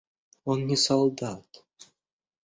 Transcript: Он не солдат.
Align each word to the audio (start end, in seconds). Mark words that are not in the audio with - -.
Он 0.45 0.65
не 0.65 0.77
солдат. 0.77 1.63